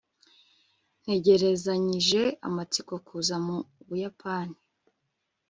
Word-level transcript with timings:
ntegerezanyije 1.01 2.21
amatsiko 2.47 2.93
kuza 3.07 3.35
mu 3.45 3.57
buyapani 3.87 4.57